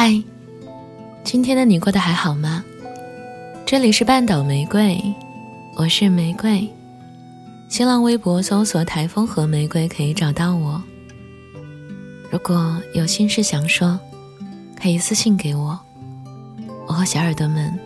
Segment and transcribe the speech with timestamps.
[0.00, 0.22] 嗨，
[1.24, 2.64] 今天的你过得还好吗？
[3.66, 4.96] 这里是半岛玫瑰，
[5.74, 6.72] 我是玫瑰。
[7.68, 10.80] 新浪微博搜索“台风和玫瑰”可以找到我。
[12.30, 13.98] 如果有心事想说，
[14.80, 15.76] 可以私信给我。
[16.86, 17.76] 我和小耳朵们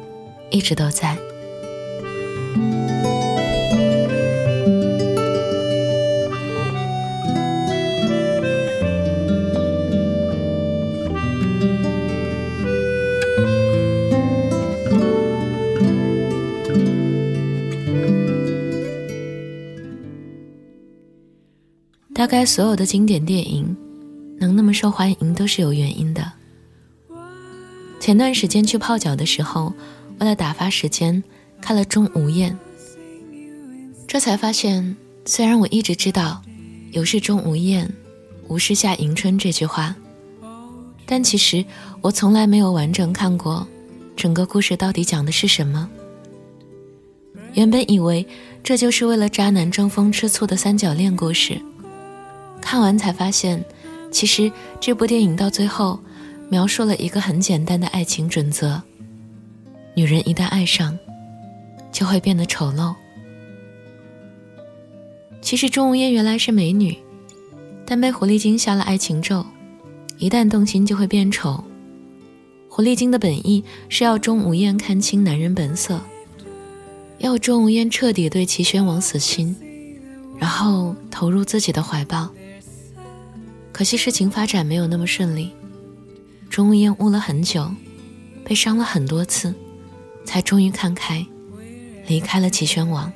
[0.50, 1.16] 一直都在。
[22.22, 23.76] 大概所有的经典电影
[24.38, 26.30] 能那么受欢迎，都是有原因的。
[27.98, 29.74] 前段时间去泡脚的时候，
[30.20, 31.20] 为了打发时间，
[31.60, 32.56] 看了《钟无艳》，
[34.06, 36.40] 这才发现，虽然我一直知道
[36.94, 37.92] “有事钟无艳，
[38.46, 39.96] 无事夏迎春”这句话，
[41.04, 41.64] 但其实
[42.02, 43.66] 我从来没有完整看过
[44.14, 45.90] 整个故事到底讲的是什么。
[47.54, 48.24] 原本以为
[48.62, 51.60] 这就是为了渣男争风吃醋的三角恋故事。
[52.62, 53.62] 看完才发现，
[54.10, 56.00] 其实这部电影到最后
[56.48, 58.80] 描述了一个很简单的爱情准则：
[59.94, 60.98] 女人一旦爱上，
[61.92, 62.94] 就会变得丑陋。
[65.42, 66.96] 其实钟无艳原来是美女，
[67.84, 69.44] 但被狐狸精下了爱情咒，
[70.16, 71.62] 一旦动心就会变丑。
[72.68, 76.00] 狐狸精的本意是要钟无艳看清男人本色，
[77.18, 79.54] 要钟无艳彻底对齐宣王死心，
[80.38, 82.30] 然后投入自己的怀抱。
[83.82, 85.50] 可惜事情发展没有那么顺利，
[86.48, 87.68] 钟无艳悟了很久，
[88.44, 89.52] 被伤了很多次，
[90.24, 91.26] 才终于看开，
[92.06, 93.12] 离开了齐宣王。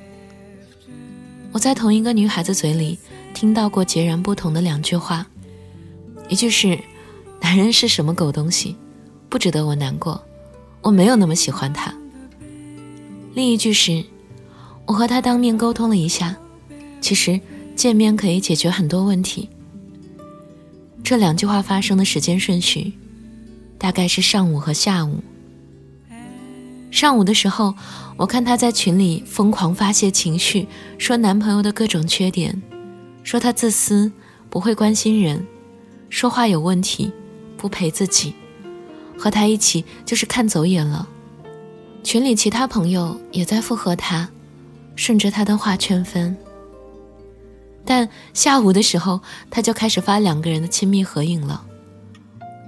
[1.52, 2.98] 我在同一个女孩子嘴里
[3.32, 5.24] 听到过截然不同的两句话，
[6.28, 6.76] 一句是
[7.40, 8.74] “男人是什么狗东西，
[9.28, 10.20] 不值得我难过，
[10.82, 11.94] 我没有那么喜欢他”，
[13.34, 14.04] 另一句是
[14.84, 16.36] “我和他当面沟通了一下，
[17.00, 17.40] 其实
[17.76, 19.48] 见面可以解决很多问题”。
[21.06, 22.92] 这两句话发生的时间顺序，
[23.78, 25.20] 大概是上午和下午。
[26.90, 27.72] 上午的时候，
[28.16, 30.66] 我看她在群里疯狂发泄情绪，
[30.98, 32.60] 说男朋友的各种缺点，
[33.22, 34.10] 说他自私，
[34.50, 35.46] 不会关心人，
[36.10, 37.12] 说话有问题，
[37.56, 38.34] 不陪自己，
[39.16, 41.08] 和他一起就是看走眼了。
[42.02, 44.28] 群里其他朋友也在附和他，
[44.96, 46.36] 顺着他的话劝分。
[47.86, 51.64] 但下午的时候，他就开始发两个人的亲密合影了。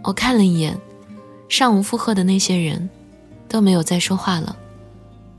[0.04, 0.78] 我看了一眼，
[1.48, 2.88] 上午附和的那些人，
[3.48, 4.56] 都没有再说话了，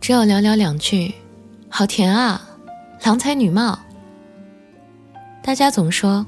[0.01, 1.15] 只有寥寥两句
[1.69, 2.45] ：“好甜啊，
[3.03, 3.79] 郎才女貌。”
[5.41, 6.25] 大家总说，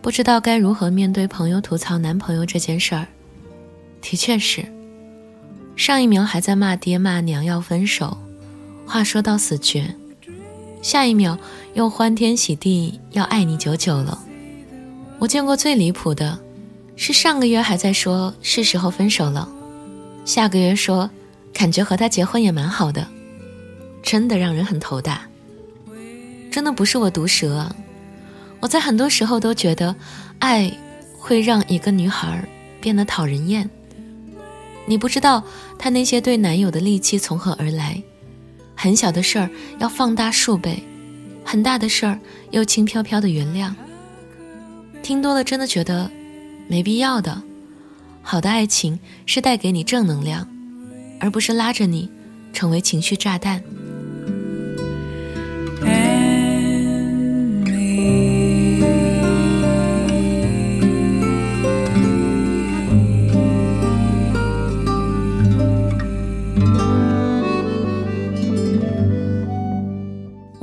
[0.00, 3.06] 不知道该如何面对朋友吐槽男朋友这件事儿。
[4.00, 4.64] 的确是，
[5.74, 8.16] 上一秒还在骂爹骂娘要分手，
[8.86, 9.94] 话说到死绝。
[10.80, 11.36] 下一秒
[11.76, 14.18] 又欢天喜地要爱你久久了。
[15.18, 16.38] 我见过最离谱的，
[16.96, 19.46] 是上个月还在说是时候分手了，
[20.24, 21.10] 下个月说
[21.52, 23.06] 感觉和他结婚也蛮好的，
[24.02, 25.28] 真的让人很头大。
[26.50, 27.70] 真的不是我毒舌，
[28.60, 29.94] 我在很多时候都觉得，
[30.38, 30.72] 爱
[31.18, 32.42] 会让一个女孩
[32.80, 33.68] 变得讨人厌。
[34.86, 35.44] 你不知道
[35.78, 38.02] 她那些对男友的戾气从何而来。
[38.74, 40.82] 很小的事儿要放大数倍，
[41.46, 42.18] 很大的事儿
[42.50, 43.72] 又轻飘飘的原谅。
[45.00, 46.10] 听多了真的觉得
[46.66, 47.40] 没必要的。
[48.20, 50.48] 好的爱情是带给你正能量，
[51.20, 52.10] 而不是拉着你
[52.52, 53.62] 成为情绪炸弹。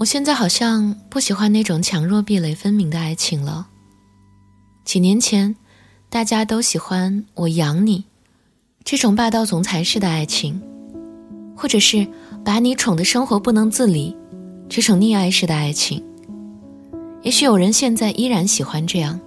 [0.04, 3.70] 我现在好像不喜欢那种强弱壁垒分明的爱情了。
[4.84, 5.56] 几年前，
[6.10, 8.04] 大家都喜欢“我养你”
[8.84, 10.62] 这种霸道总裁式的爱情，
[11.56, 12.06] 或者是
[12.44, 14.14] 把你宠的生活不能自理
[14.68, 16.04] 这种溺爱式的爱情。
[17.22, 19.18] 也许有人现在依然喜欢这样，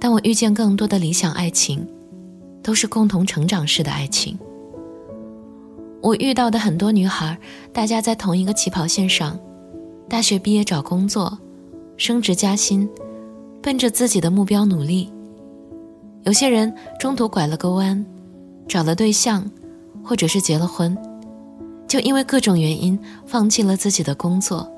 [0.00, 1.86] 但我遇见更多的理想爱情，
[2.62, 4.38] 都是共同成长式的爱情。
[6.00, 7.38] 我遇到的很多女孩，
[7.70, 9.38] 大家在同一个起跑线上。
[10.14, 11.36] 大学毕业找工作，
[11.96, 12.88] 升职加薪，
[13.60, 15.12] 奔着自己的目标努力。
[16.22, 18.06] 有些人中途拐了个弯，
[18.68, 19.44] 找了对象，
[20.04, 20.96] 或者是结了婚，
[21.88, 22.96] 就因为各种原因
[23.26, 24.72] 放弃了自己的工作，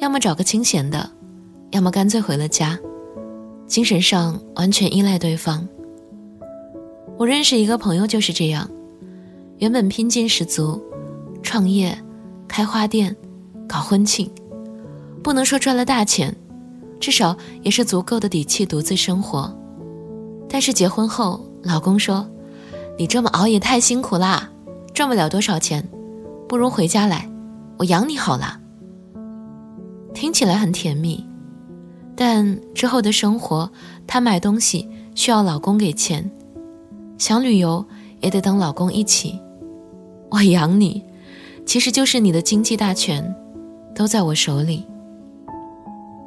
[0.00, 1.08] 要么找个清闲的，
[1.70, 2.78] 要么干脆回了家，
[3.66, 5.66] 精神上完全依赖对方。
[7.16, 8.68] 我认识一个朋友就是这样，
[9.60, 10.78] 原本拼劲十足，
[11.42, 11.96] 创业、
[12.46, 13.16] 开花店、
[13.66, 14.30] 搞婚庆，
[15.22, 16.34] 不能说赚了大钱，
[16.98, 19.54] 至少也是足够的底气独自生活。
[20.48, 22.28] 但是结婚后，老公说
[22.98, 24.50] ：“你这么熬也太辛苦啦，
[24.92, 25.88] 赚不了多少钱，
[26.48, 27.30] 不如回家来，
[27.78, 28.60] 我养你好了。”
[30.12, 31.26] 听起来很甜蜜，
[32.14, 33.70] 但之后的生活，
[34.06, 36.30] 她买东西需要老公给钱。
[37.16, 37.84] 想旅游
[38.20, 39.40] 也得等老公一起，
[40.30, 41.02] 我养你，
[41.64, 43.34] 其实就是你的经济大权，
[43.94, 44.84] 都在我手里。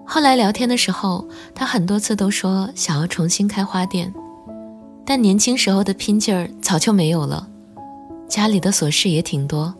[0.07, 4.13] 后来聊天的时候，他很多次都说想要重新开花店，
[5.05, 7.49] 但年轻时候的拼劲儿早就没有了，
[8.29, 9.73] 家里的琐事也挺多。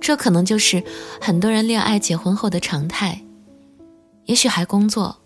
[0.00, 0.82] 这可能就是
[1.20, 3.22] 很多人恋爱结婚后的常态，
[4.24, 5.18] 也许还工作，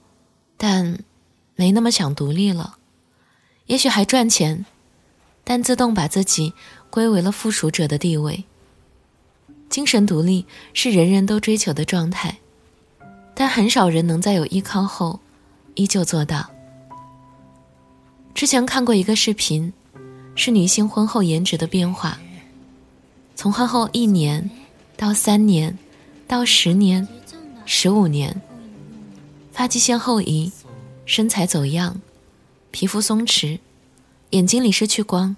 [0.56, 0.98] 但
[1.54, 2.76] 没那么想独立了。
[3.66, 4.66] 也许还赚钱，
[5.44, 6.52] 但自动把自己
[6.90, 8.44] 归为了附属者的地位。
[9.70, 12.38] 精神独立是人人都追求的状态，
[13.42, 15.18] 但很少人能在有依靠后，
[15.74, 16.48] 依旧做到。
[18.34, 19.72] 之前看过一个视频，
[20.36, 22.20] 是女性婚后颜值的变化，
[23.34, 24.48] 从婚后一年
[24.96, 25.76] 到三年，
[26.28, 27.08] 到十年、
[27.66, 28.40] 十五年，
[29.50, 30.52] 发际线后移，
[31.04, 32.00] 身材走样。
[32.70, 33.58] 皮肤松弛，
[34.30, 35.34] 眼睛里失去光。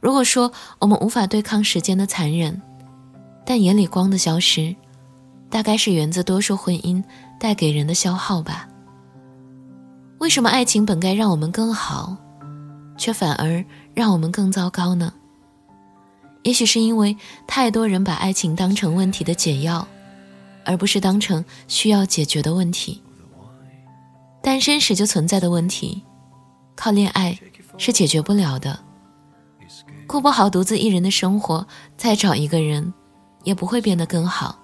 [0.00, 2.62] 如果说我们无法对抗时间的残忍，
[3.44, 4.74] 但眼里光的消失，
[5.52, 7.04] 大概是源自多数婚姻
[7.38, 8.66] 带给人的消耗吧。
[10.18, 12.16] 为什么爱情本该让我们更好，
[12.96, 13.62] 却反而
[13.92, 15.12] 让我们更糟糕呢？
[16.42, 17.14] 也许是因为
[17.46, 19.86] 太多人把爱情当成问题的解药，
[20.64, 23.02] 而不是当成需要解决的问题。
[24.40, 26.02] 单身时就存在的问题。
[26.74, 27.38] 靠恋爱
[27.76, 28.78] 是解决不了的，
[30.06, 31.66] 过不好独自一人的生活，
[31.98, 32.90] 再找一个人，
[33.44, 34.58] 也不会变得更好。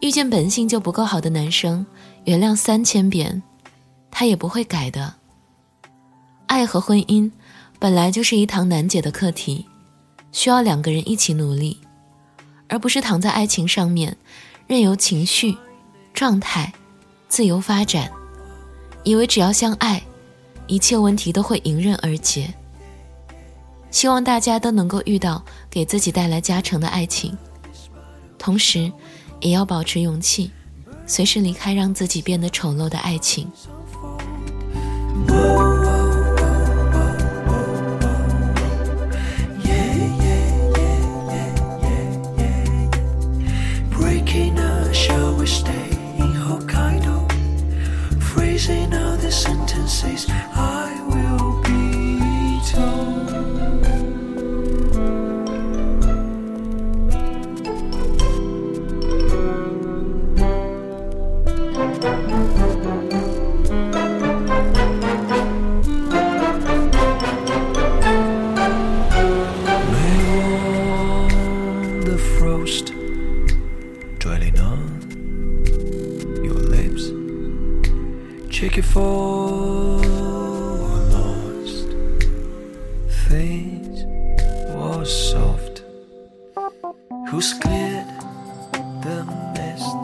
[0.00, 1.84] 遇见本性就不够好的男生，
[2.24, 3.42] 原谅三千遍，
[4.10, 5.14] 他也不会改的。
[6.46, 7.30] 爱和婚姻
[7.78, 9.66] 本来就是一堂难解的课题，
[10.32, 11.78] 需要两个人一起努力，
[12.68, 14.16] 而不是躺在爱情上面，
[14.66, 15.56] 任由情绪、
[16.14, 16.72] 状态
[17.28, 18.10] 自由发展，
[19.04, 20.02] 以为只要相爱。
[20.66, 22.54] 一切问题都会迎刃而解。
[23.90, 27.36] 希望大家都能够遇到给自己带来加成的爱情，
[28.38, 28.90] 同时，
[29.40, 30.50] 也要保持勇气，
[31.06, 33.50] 随时离开让自己变得丑陋的爱情。
[72.10, 72.86] the frost
[74.18, 74.82] dwelling on
[76.42, 77.04] your lips.
[78.50, 79.98] Check it for
[81.14, 81.86] lost.
[83.28, 84.02] Face
[84.74, 85.84] was soft.
[87.28, 88.08] Who's cleared
[89.04, 89.18] the
[89.54, 90.02] mist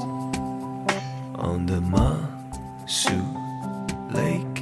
[1.48, 3.20] on the Masu
[4.14, 4.58] Lake?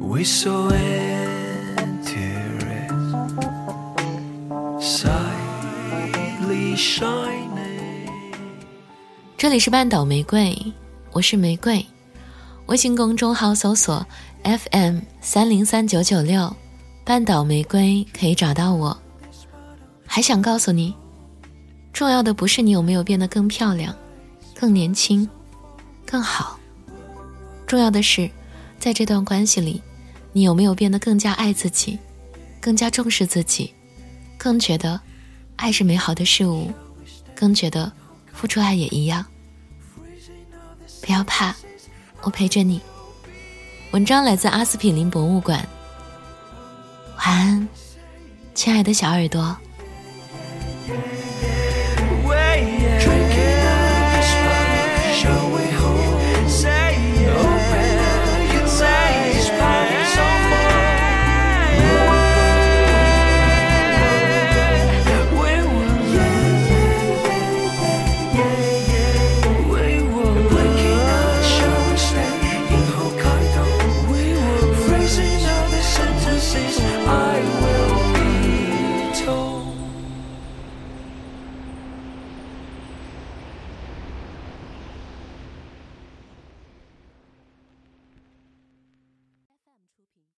[0.00, 1.11] We saw it.
[9.38, 10.54] 这里是半岛玫瑰，
[11.12, 11.84] 我是玫瑰。
[12.66, 14.06] 微信公众号搜索
[14.44, 16.54] FM 三零三九九六，
[17.02, 18.96] 半岛玫瑰可以找到我。
[20.06, 20.94] 还想告诉你，
[21.94, 23.96] 重要的不是你有没有变得更漂亮、
[24.54, 25.26] 更年轻、
[26.04, 26.58] 更好，
[27.66, 28.30] 重要的是，
[28.78, 29.80] 在这段关系里，
[30.32, 31.98] 你有没有变得更加爱自己，
[32.60, 33.72] 更加重视自己，
[34.36, 35.00] 更觉得
[35.62, 36.72] 爱是美好的事物，
[37.36, 37.92] 更觉得
[38.32, 39.24] 付出爱也一样。
[41.00, 41.54] 不要怕，
[42.22, 42.80] 我陪着你。
[43.92, 45.64] 文章来自阿司匹林博物馆。
[47.16, 47.68] 晚安，
[48.54, 49.56] 亲爱的小耳朵。